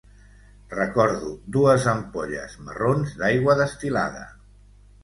[0.71, 4.27] Recordo dues ampolles marrons d'aigua destil·lada.